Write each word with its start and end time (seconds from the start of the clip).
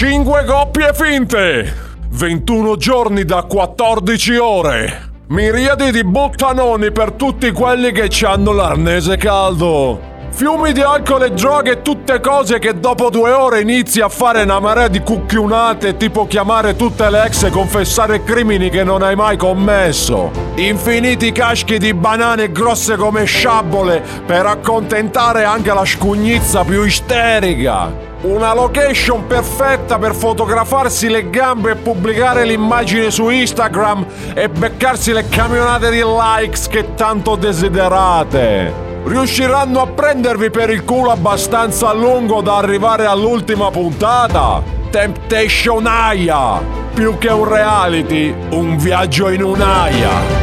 5 0.00 0.44
coppie 0.44 0.92
finte, 0.94 1.74
21 2.10 2.76
giorni 2.76 3.24
da 3.24 3.42
14 3.42 4.36
ore. 4.36 5.10
Miriadi 5.30 5.90
di 5.90 6.04
buttanoni 6.04 6.92
per 6.92 7.14
tutti 7.14 7.50
quelli 7.50 7.90
che 7.90 8.08
ci 8.08 8.24
hanno 8.24 8.52
l'arnese 8.52 9.16
caldo. 9.16 10.00
Fiumi 10.30 10.70
di 10.70 10.82
alcol 10.82 11.24
e 11.24 11.30
droghe, 11.32 11.82
tutte 11.82 12.20
cose 12.20 12.60
che 12.60 12.78
dopo 12.78 13.10
due 13.10 13.32
ore 13.32 13.62
inizi 13.62 14.00
a 14.00 14.08
fare 14.08 14.42
una 14.42 14.60
marea 14.60 14.86
di 14.86 15.00
cucchiunate, 15.00 15.96
tipo 15.96 16.28
chiamare 16.28 16.76
tutte 16.76 17.10
le 17.10 17.24
ex 17.24 17.42
e 17.42 17.50
confessare 17.50 18.22
crimini 18.22 18.70
che 18.70 18.84
non 18.84 19.02
hai 19.02 19.16
mai 19.16 19.36
commesso. 19.36 20.30
Infiniti 20.54 21.32
caschi 21.32 21.76
di 21.78 21.92
banane 21.92 22.52
grosse 22.52 22.94
come 22.94 23.24
sciabole 23.24 24.00
per 24.24 24.46
accontentare 24.46 25.42
anche 25.42 25.74
la 25.74 25.84
scugnizza 25.84 26.62
più 26.62 26.84
isterica. 26.84 28.07
Una 28.20 28.52
location 28.52 29.28
perfetta 29.28 29.96
per 29.96 30.12
fotografarsi 30.12 31.08
le 31.08 31.30
gambe 31.30 31.70
e 31.70 31.76
pubblicare 31.76 32.44
l'immagine 32.44 33.12
su 33.12 33.28
Instagram 33.28 34.04
e 34.34 34.48
beccarsi 34.48 35.12
le 35.12 35.28
camionate 35.28 35.88
di 35.90 36.02
likes 36.02 36.66
che 36.66 36.96
tanto 36.96 37.36
desiderate 37.36 38.86
riusciranno 39.04 39.80
a 39.82 39.86
prendervi 39.86 40.50
per 40.50 40.68
il 40.70 40.84
culo 40.84 41.12
abbastanza 41.12 41.92
lungo 41.92 42.40
da 42.40 42.56
arrivare 42.56 43.06
all'ultima 43.06 43.70
puntata? 43.70 44.62
Temptation 44.90 45.86
Aya! 45.86 46.60
Più 46.92 47.18
che 47.18 47.28
un 47.28 47.48
reality, 47.48 48.34
un 48.50 48.76
viaggio 48.76 49.28
in 49.28 49.44
un'aia! 49.44 50.37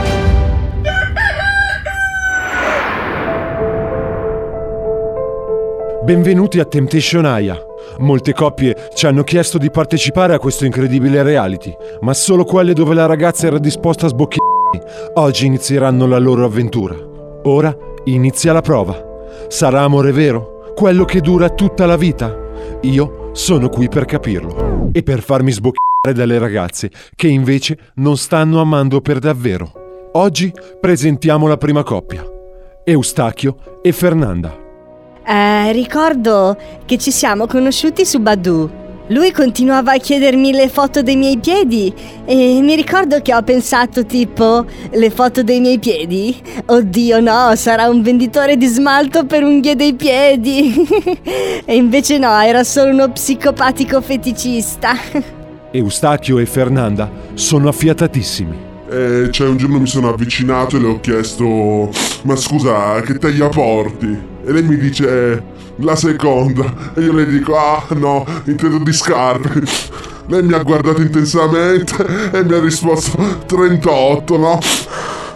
Benvenuti 6.05 6.59
a 6.59 6.65
Temptation 6.65 7.25
Aya. 7.25 7.57
Molte 7.97 8.31
coppie 8.31 8.89
ci 8.93 9.07
hanno 9.07 9.23
chiesto 9.23 9.57
di 9.57 9.69
partecipare 9.69 10.33
a 10.33 10.39
questo 10.39 10.63
incredibile 10.63 11.23
reality, 11.23 11.75
ma 12.01 12.13
solo 12.13 12.45
quelle 12.45 12.73
dove 12.73 12.93
la 12.93 13.07
ragazza 13.07 13.47
era 13.47 13.57
disposta 13.57 14.05
a 14.05 14.09
sbocchire. 14.09 14.43
Oggi 15.15 15.47
inizieranno 15.47 16.07
la 16.07 16.19
loro 16.19 16.45
avventura. 16.45 16.95
Ora 17.43 17.75
Inizia 18.05 18.53
la 18.53 18.61
prova. 18.61 19.03
Sarà 19.47 19.81
amore 19.81 20.11
vero? 20.11 20.73
Quello 20.75 21.05
che 21.05 21.21
dura 21.21 21.49
tutta 21.49 21.85
la 21.85 21.97
vita? 21.97 22.35
Io 22.81 23.31
sono 23.33 23.69
qui 23.69 23.87
per 23.87 24.05
capirlo 24.05 24.89
e 24.91 25.01
per 25.01 25.21
farmi 25.21 25.51
sboccare 25.51 26.13
dalle 26.13 26.37
ragazze 26.37 26.91
che 27.15 27.27
invece 27.27 27.77
non 27.95 28.17
stanno 28.17 28.61
amando 28.61 29.01
per 29.01 29.17
davvero. 29.17 29.71
Oggi 30.13 30.53
presentiamo 30.79 31.47
la 31.47 31.57
prima 31.57 31.81
coppia, 31.83 32.23
Eustachio 32.83 33.79
e 33.81 33.91
Fernanda. 33.91 34.64
Eh, 35.27 35.71
ricordo 35.71 36.57
che 36.85 36.97
ci 36.97 37.11
siamo 37.11 37.47
conosciuti 37.47 38.05
su 38.05 38.19
Badu 38.19 38.83
lui 39.09 39.31
continuava 39.31 39.93
a 39.93 39.97
chiedermi 39.97 40.51
le 40.51 40.67
foto 40.67 41.03
dei 41.03 41.15
miei 41.15 41.37
piedi 41.37 41.93
e 42.25 42.59
mi 42.61 42.73
ricordo 42.75 43.21
che 43.21 43.35
ho 43.35 43.43
pensato 43.43 44.03
tipo 44.03 44.65
le 44.89 45.09
foto 45.11 45.43
dei 45.43 45.59
miei 45.59 45.77
piedi? 45.77 46.35
Oddio 46.65 47.19
no, 47.19 47.55
sarà 47.55 47.87
un 47.87 48.01
venditore 48.01 48.57
di 48.57 48.65
smalto 48.65 49.25
per 49.25 49.43
unghie 49.43 49.75
dei 49.75 49.93
piedi. 49.93 50.73
e 51.65 51.75
invece 51.75 52.17
no, 52.17 52.35
era 52.41 52.63
solo 52.63 52.91
uno 52.93 53.11
psicopatico 53.11 54.01
feticista. 54.01 54.93
Eustachio 55.69 56.39
e 56.39 56.47
Fernanda 56.47 57.07
sono 57.35 57.67
affiatatissimi. 57.67 58.64
Eh, 58.89 59.29
cioè 59.31 59.47
un 59.47 59.57
giorno 59.57 59.79
mi 59.79 59.87
sono 59.87 60.09
avvicinato 60.09 60.77
e 60.77 60.79
le 60.79 60.87
ho 60.87 60.99
chiesto 60.99 61.89
ma 62.21 62.35
scusa 62.35 63.01
che 63.01 63.17
taglia 63.17 63.49
porti? 63.49 64.07
E 64.45 64.51
lei 64.51 64.63
mi 64.63 64.77
dice 64.77 65.53
la 65.77 65.95
seconda. 65.95 66.93
E 66.93 67.01
io 67.01 67.13
le 67.13 67.25
dico, 67.25 67.57
ah 67.57 67.83
no, 67.95 68.25
intendo 68.45 68.79
di 68.79 68.93
scarpe. 68.93 69.63
Lei 70.27 70.41
mi 70.41 70.53
ha 70.53 70.63
guardato 70.63 71.01
intensamente 71.01 72.31
e 72.31 72.43
mi 72.43 72.53
ha 72.53 72.59
risposto 72.59 73.43
38, 73.45 74.37
no? 74.37 74.59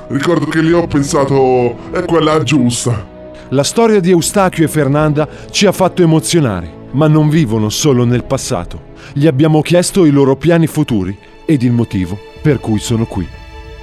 Ricordo 0.07 0.45
che 0.45 0.61
lì 0.61 0.71
ho 0.71 0.87
pensato, 0.87 1.91
è 1.91 2.03
quella 2.05 2.41
giusta. 2.41 3.17
La 3.49 3.63
storia 3.63 3.99
di 3.99 4.09
Eustachio 4.09 4.65
e 4.65 4.67
Fernanda 4.67 5.27
ci 5.51 5.67
ha 5.67 5.71
fatto 5.71 6.01
emozionare, 6.01 6.71
ma 6.91 7.07
non 7.07 7.29
vivono 7.29 7.69
solo 7.69 8.03
nel 8.03 8.23
passato. 8.23 8.87
Gli 9.13 9.27
abbiamo 9.27 9.61
chiesto 9.61 10.05
i 10.05 10.11
loro 10.11 10.35
piani 10.35 10.65
futuri 10.65 11.15
ed 11.45 11.61
il 11.61 11.71
motivo 11.71 12.28
per 12.41 12.59
cui 12.59 12.79
sono 12.79 13.05
qui. 13.05 13.27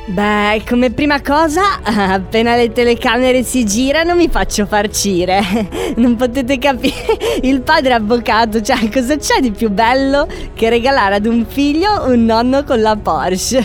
Beh, 0.09 0.63
come 0.69 0.93
prima 0.93 1.21
cosa, 1.21 1.83
appena 1.83 2.55
le 2.55 2.71
telecamere 2.71 3.43
si 3.43 3.65
girano 3.65 4.15
mi 4.15 4.29
faccio 4.29 4.65
farcire. 4.65 5.43
Non 5.97 6.15
potete 6.15 6.59
capire, 6.59 7.17
il 7.43 7.63
padre 7.63 7.95
avvocato, 7.95 8.61
cioè 8.61 8.89
cosa 8.89 9.17
c'è 9.17 9.41
di 9.41 9.51
più 9.51 9.71
bello 9.71 10.29
che 10.55 10.69
regalare 10.69 11.17
ad 11.17 11.27
un 11.27 11.45
figlio 11.49 12.05
un 12.07 12.25
nonno 12.25 12.65
con 12.65 12.81
la 12.81 12.97
Porsche? 12.97 13.65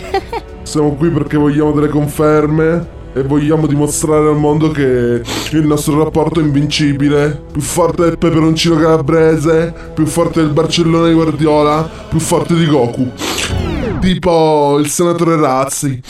Siamo 0.62 0.94
qui 0.94 1.10
perché 1.10 1.36
vogliamo 1.36 1.72
delle 1.72 1.88
conferme 1.88 3.00
e 3.14 3.22
vogliamo 3.22 3.66
dimostrare 3.66 4.28
al 4.28 4.36
mondo 4.36 4.70
che 4.70 4.82
il 5.52 5.66
nostro 5.66 6.02
rapporto 6.02 6.40
è 6.40 6.42
invincibile. 6.42 7.42
Più 7.52 7.60
forte 7.60 8.04
del 8.04 8.18
peperoncino 8.18 8.76
calabrese, 8.76 9.72
più 9.94 10.06
forte 10.06 10.40
del 10.40 10.50
Barcellona 10.50 11.08
di 11.08 11.14
Guardiola, 11.14 11.88
più 12.08 12.18
forte 12.18 12.54
di 12.54 12.66
Goku. 12.66 13.10
Tipo 14.02 14.78
il 14.80 14.88
senatore 14.88 15.36
Razzi. 15.36 16.00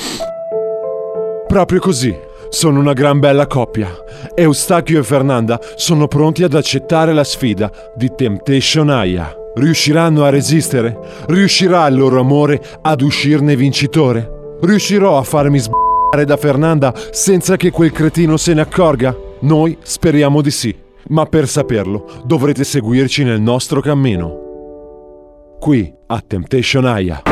Proprio 1.46 1.78
così. 1.78 2.16
Sono 2.48 2.80
una 2.80 2.94
gran 2.94 3.18
bella 3.18 3.46
coppia. 3.46 3.90
Eustachio 4.34 5.00
e 5.00 5.02
Fernanda 5.02 5.60
sono 5.76 6.08
pronti 6.08 6.42
ad 6.42 6.54
accettare 6.54 7.12
la 7.12 7.22
sfida 7.22 7.70
di 7.94 8.10
Temptation 8.16 8.88
Aya. 8.88 9.36
Riusciranno 9.56 10.24
a 10.24 10.30
resistere? 10.30 10.98
Riuscirà 11.26 11.86
il 11.88 11.98
loro 11.98 12.18
amore 12.18 12.62
ad 12.80 13.02
uscirne 13.02 13.56
vincitore? 13.56 14.56
Riuscirò 14.62 15.18
a 15.18 15.22
farmi 15.22 15.58
sbagliare 15.58 16.24
da 16.24 16.38
Fernanda 16.38 16.94
senza 17.10 17.56
che 17.56 17.70
quel 17.70 17.92
cretino 17.92 18.38
se 18.38 18.54
ne 18.54 18.62
accorga? 18.62 19.14
Noi 19.40 19.76
speriamo 19.82 20.40
di 20.40 20.50
sì, 20.50 20.74
ma 21.08 21.26
per 21.26 21.46
saperlo 21.46 22.22
dovrete 22.24 22.64
seguirci 22.64 23.22
nel 23.22 23.42
nostro 23.42 23.82
cammino. 23.82 25.56
Qui 25.60 25.92
a 26.06 26.22
Temptation 26.26 26.86
Aya. 26.86 27.31